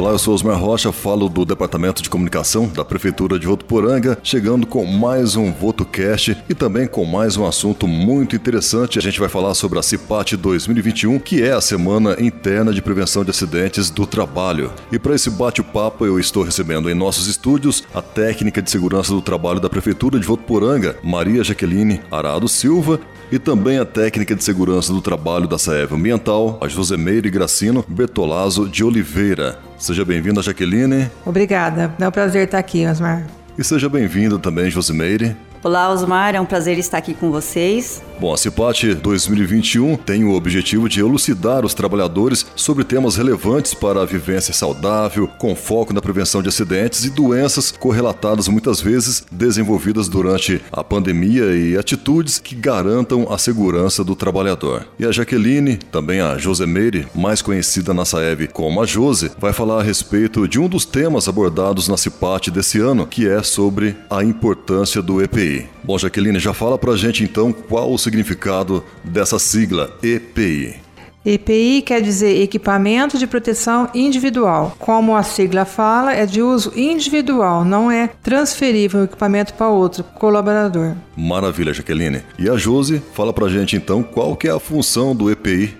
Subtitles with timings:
[0.00, 4.66] Olá, eu sou Osmar Rocha, falo do Departamento de Comunicação da Prefeitura de Votuporanga, chegando
[4.66, 8.98] com mais um VotoCast e também com mais um assunto muito interessante.
[8.98, 13.22] A gente vai falar sobre a CIPAT 2021, que é a Semana Interna de Prevenção
[13.22, 14.72] de Acidentes do Trabalho.
[14.90, 19.20] E para esse bate-papo, eu estou recebendo em nossos estúdios a técnica de segurança do
[19.20, 22.98] trabalho da Prefeitura de Votuporanga, Maria Jaqueline Arado Silva,
[23.32, 28.68] e também a técnica de segurança do trabalho da Saev Ambiental, a Josemeire Gracino Bertolazzo
[28.68, 29.58] de Oliveira.
[29.78, 31.10] Seja bem-vinda, Jaqueline.
[31.24, 31.94] Obrigada.
[31.98, 33.26] É um prazer estar aqui, Osmar.
[33.56, 35.36] E seja bem-vinda também, Josimeire.
[35.62, 38.02] Olá, Osmar, é um prazer estar aqui com vocês.
[38.20, 44.02] Bom, a CIPAT 2021 tem o objetivo de elucidar os trabalhadores sobre temas relevantes para
[44.02, 50.06] a vivência saudável, com foco na prevenção de acidentes e doenças correlatadas muitas vezes desenvolvidas
[50.06, 54.86] durante a pandemia e atitudes que garantam a segurança do trabalhador.
[54.98, 59.80] E a Jaqueline, também a Josemeire, mais conhecida na Saev como a Jose, vai falar
[59.80, 64.22] a respeito de um dos temas abordados na CIPAT desse ano, que é sobre a
[64.22, 65.40] importância do EPI.
[65.40, 65.68] EPI.
[65.82, 70.80] Bom, Jaqueline, já fala pra gente então qual o significado dessa sigla EPI.
[71.24, 74.74] EPI quer dizer Equipamento de Proteção Individual.
[74.78, 80.02] Como a sigla fala, é de uso individual, não é transferível o equipamento para outro
[80.02, 80.94] colaborador.
[81.16, 82.22] Maravilha, Jaqueline.
[82.38, 85.76] E a Josi fala pra gente então qual que é a função do EPI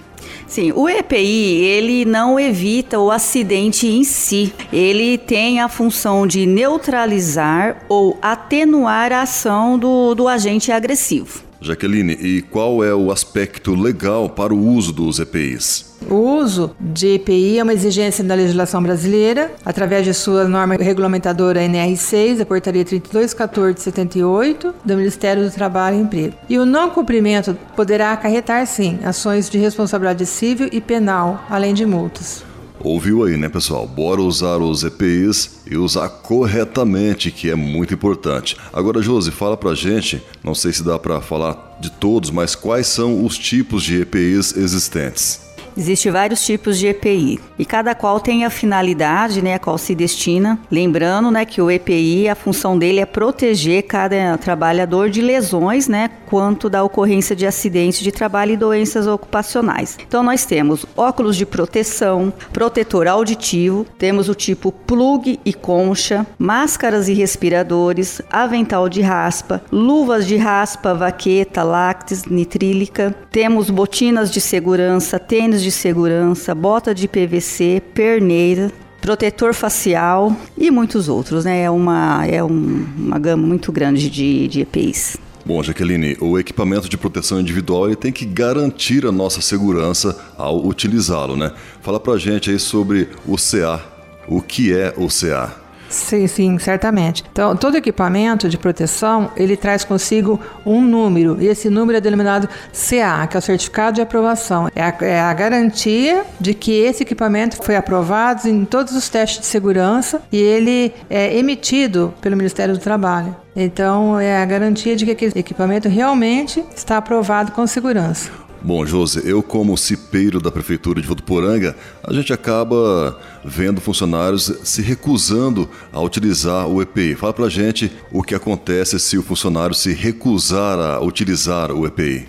[0.46, 4.52] Sim, o EPI ele não evita o acidente em si.
[4.72, 11.49] Ele tem a função de neutralizar ou atenuar a ação do, do agente agressivo.
[11.60, 15.90] Jaqueline, e qual é o aspecto legal para o uso dos EPIs?
[16.08, 21.60] O uso de EPI é uma exigência da legislação brasileira, através de sua norma regulamentadora
[21.60, 26.34] NR6, a Portaria 3214-78, do Ministério do Trabalho e Emprego.
[26.48, 31.84] E o não cumprimento poderá acarretar, sim, ações de responsabilidade civil e penal, além de
[31.84, 32.49] multas.
[32.82, 33.86] Ouviu aí, né, pessoal?
[33.86, 38.56] Bora usar os EPIs e usar corretamente, que é muito importante.
[38.72, 42.86] Agora, Josi, fala pra gente, não sei se dá para falar de todos, mas quais
[42.86, 45.49] são os tipos de EPIs existentes?
[45.76, 49.94] Existem vários tipos de EPI e cada qual tem a finalidade, né, a qual se
[49.94, 50.58] destina.
[50.70, 56.10] Lembrando, né, que o EPI, a função dele é proteger cada trabalhador de lesões, né,
[56.26, 59.98] quanto da ocorrência de acidentes de trabalho e doenças ocupacionais.
[60.06, 67.08] Então nós temos óculos de proteção, protetor auditivo, temos o tipo plug e concha, máscaras
[67.08, 75.18] e respiradores, avental de raspa, luvas de raspa, vaqueta, lácteos, nitrílica, temos botinas de segurança,
[75.18, 78.70] tênis de segurança, bota de PVC, perneira,
[79.00, 81.62] protetor facial e muitos outros, né?
[81.62, 85.16] É uma, é um, uma gama muito grande de, de EPIs.
[85.44, 90.64] Bom, Jaqueline, o equipamento de proteção individual ele tem que garantir a nossa segurança ao
[90.64, 91.52] utilizá-lo, né?
[91.80, 93.80] Fala pra gente aí sobre o CA.
[94.28, 95.59] O que é o CA?
[95.90, 97.24] Sim, sim, certamente.
[97.32, 102.48] Então, todo equipamento de proteção, ele traz consigo um número, e esse número é denominado
[102.72, 104.70] CA, que é o Certificado de Aprovação.
[104.74, 109.40] É a, é a garantia de que esse equipamento foi aprovado em todos os testes
[109.40, 113.34] de segurança e ele é emitido pelo Ministério do Trabalho.
[113.56, 118.30] Então, é a garantia de que aquele equipamento realmente está aprovado com segurança.
[118.62, 124.82] Bom, José, eu como cipeiro da Prefeitura de Votuporanga, a gente acaba vendo funcionários se
[124.82, 127.14] recusando a utilizar o EPI.
[127.14, 132.28] Fala pra gente o que acontece se o funcionário se recusar a utilizar o EPI.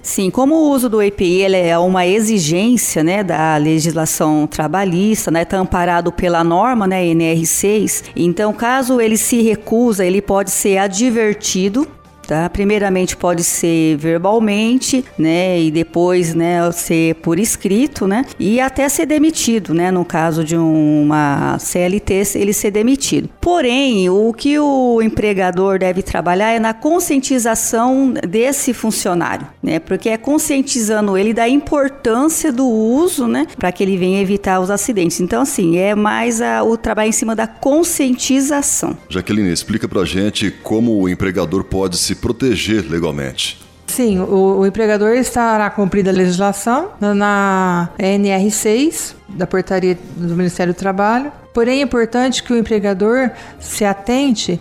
[0.00, 5.44] Sim, como o uso do EPI é uma exigência né, da legislação trabalhista, está né,
[5.44, 11.88] tá amparado pela norma né, NR6, então caso ele se recusa, ele pode ser advertido
[12.26, 12.48] tá?
[12.48, 19.06] Primeiramente pode ser verbalmente, né, e depois, né, ser por escrito, né, e até ser
[19.06, 23.28] demitido, né, no caso de uma CLT, ele ser demitido.
[23.40, 30.16] Porém, o que o empregador deve trabalhar é na conscientização desse funcionário, né, porque é
[30.16, 35.20] conscientizando ele da importância do uso, né, para que ele venha evitar os acidentes.
[35.20, 38.96] Então, assim, é mais a, o trabalho em cima da conscientização.
[39.08, 43.58] Jaqueline, explica pra gente como o empregador pode se se proteger legalmente.
[43.86, 50.76] Sim, o, o, empregador estará cumprida a legislação na NR6 da portaria do Ministério do
[50.76, 51.32] Trabalho.
[51.52, 53.30] Porém, é importante que o empregador
[53.60, 54.60] se atente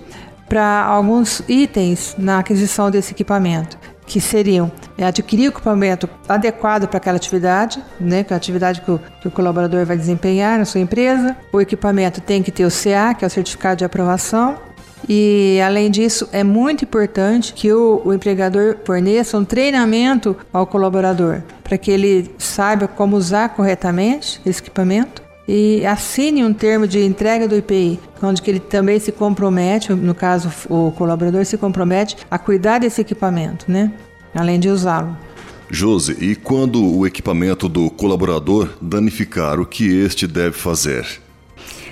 [0.49, 6.97] para alguns itens na aquisição desse equipamento, que seriam é, adquirir o equipamento adequado para
[6.97, 10.65] aquela atividade, né, que é a atividade que o, que o colaborador vai desempenhar na
[10.65, 11.37] sua empresa.
[11.53, 14.57] O equipamento tem que ter o CA, que é o Certificado de Aprovação
[15.07, 21.41] e, além disso, é muito importante que o, o empregador forneça um treinamento ao colaborador
[21.63, 27.47] para que ele saiba como usar corretamente esse equipamento e assine um termo de entrega
[27.47, 32.37] do IPI, onde que ele também se compromete, no caso o colaborador se compromete a
[32.37, 33.91] cuidar desse equipamento, né?
[34.33, 35.17] Além de usá-lo.
[35.69, 41.05] Josi, e quando o equipamento do colaborador danificar, o que este deve fazer?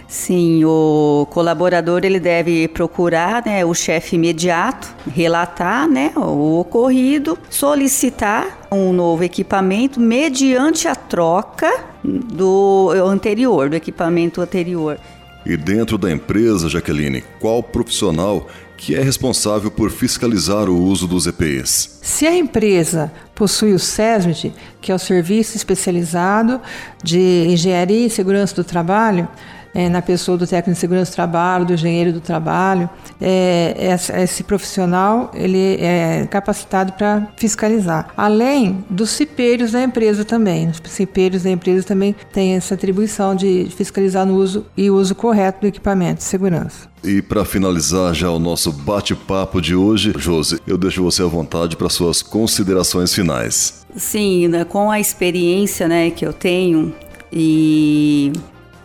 [0.10, 8.68] Sim, o colaborador ele deve procurar né, o chefe imediato, relatar né, o ocorrido, solicitar
[8.72, 11.72] um novo equipamento mediante a troca
[12.04, 15.00] do anterior, do equipamento anterior.
[15.46, 21.28] E dentro da empresa, Jaqueline, qual profissional que é responsável por fiscalizar o uso dos
[21.28, 22.00] EPIs?
[22.02, 26.60] Se a empresa possui o SESMIT, que é o Serviço Especializado
[27.04, 29.28] de Engenharia e Segurança do Trabalho,
[29.74, 32.90] é, na pessoa do técnico de segurança do trabalho, do engenheiro do trabalho.
[33.22, 38.10] É, esse profissional ele é capacitado para fiscalizar.
[38.16, 40.70] Além dos cipeiros da empresa também.
[40.70, 45.62] Os cipeiros da empresa também têm essa atribuição de fiscalizar no uso e uso correto
[45.62, 46.90] do equipamento de segurança.
[47.04, 51.78] E para finalizar já o nosso bate-papo de hoje, Josi, eu deixo você à vontade
[51.78, 53.86] para suas considerações finais.
[53.96, 56.94] Sim, né, com a experiência né, que eu tenho
[57.32, 58.34] e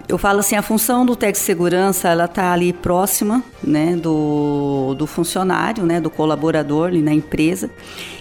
[0.09, 4.95] eu falo assim, a função do técnico de segurança, ela tá ali próxima, né, do,
[4.97, 7.71] do funcionário, né, do colaborador ali na empresa,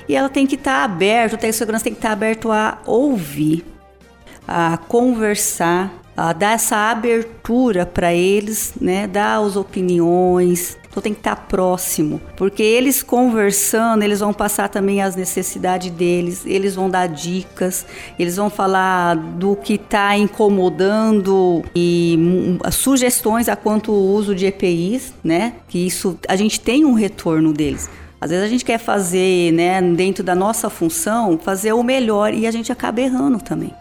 [0.07, 2.13] e ela tem que estar tá aberto, o técnico de segurança tem que estar tá
[2.13, 3.65] aberto a ouvir,
[4.47, 11.21] a conversar, a dar essa abertura para eles, né, dar as opiniões, então tem que
[11.21, 17.07] estar próximo, porque eles conversando, eles vão passar também as necessidades deles, eles vão dar
[17.07, 17.83] dicas,
[18.19, 25.15] eles vão falar do que está incomodando e sugestões a quanto o uso de EPIs,
[25.23, 25.53] né?
[25.67, 27.89] Que isso a gente tem um retorno deles.
[28.21, 32.45] Às vezes a gente quer fazer, né, dentro da nossa função, fazer o melhor e
[32.45, 33.73] a gente acaba errando também.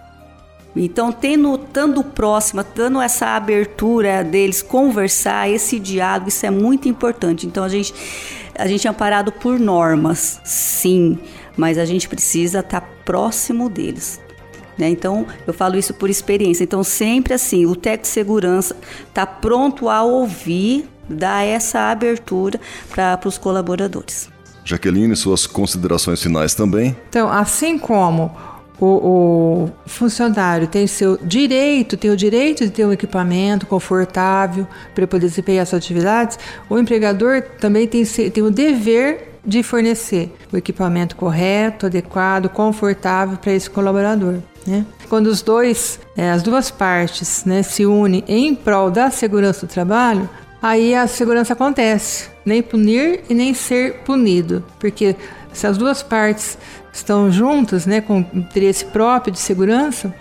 [0.74, 7.46] Então, tendo, estando próxima, dando essa abertura deles conversar, esse diálogo, isso é muito importante.
[7.46, 7.92] Então, a gente,
[8.58, 11.18] a gente é amparado por normas, sim,
[11.56, 14.20] mas a gente precisa estar próximo deles.
[14.78, 14.88] Né?
[14.88, 16.64] Então, eu falo isso por experiência.
[16.64, 18.76] Então, sempre assim, o técnico de segurança
[19.08, 22.58] está pronto a ouvir, dar essa abertura
[22.88, 24.30] para os colaboradores.
[24.64, 26.96] Jaqueline, suas considerações finais também?
[27.08, 28.34] Então, assim como
[28.84, 35.06] o, o, funcionário tem seu direito, tem o direito de ter um equipamento confortável para
[35.06, 36.36] poder desempenhar suas atividades,
[36.68, 43.52] o empregador também tem, tem o dever de fornecer o equipamento correto, adequado, confortável para
[43.52, 44.38] esse colaborador.
[44.66, 44.84] Né?
[45.08, 49.70] Quando os dois, é, as duas partes né, se unem em prol da segurança do
[49.70, 50.28] trabalho,
[50.60, 52.30] aí a segurança acontece.
[52.44, 54.64] Nem punir e nem ser punido.
[54.80, 55.14] Porque
[55.52, 56.58] se as duas partes
[56.92, 60.14] estão juntas, né, com interesse próprio de segurança,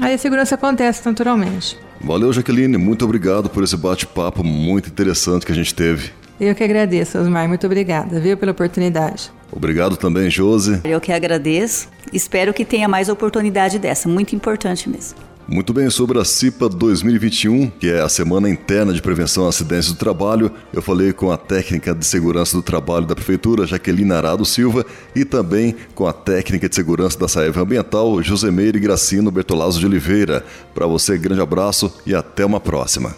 [0.00, 1.78] aí a segurança acontece naturalmente.
[2.00, 2.76] Valeu, Jaqueline.
[2.76, 6.10] Muito obrigado por esse bate-papo muito interessante que a gente teve.
[6.40, 7.48] Eu que agradeço, Osmar.
[7.48, 9.30] Muito obrigada, viu, pela oportunidade.
[9.52, 10.80] Obrigado também, Josi.
[10.84, 11.88] Eu que agradeço.
[12.12, 14.08] Espero que tenha mais oportunidade dessa.
[14.08, 15.16] Muito importante mesmo.
[15.46, 19.92] Muito bem, sobre a CIPA 2021, que é a Semana Interna de Prevenção a Acidentes
[19.92, 24.44] do Trabalho, eu falei com a técnica de segurança do trabalho da Prefeitura, Jaqueline Arado
[24.46, 29.86] Silva, e também com a técnica de segurança da Saeva Ambiental, Josemeire Gracino Bertolazzo de
[29.86, 30.44] Oliveira.
[30.74, 33.14] Para você, grande abraço e até uma próxima.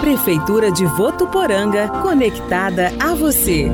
[0.00, 3.70] Prefeitura de Votuporanga, conectada a você.